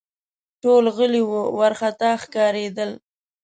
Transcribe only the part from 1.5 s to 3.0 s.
وارخطا ښکارېدل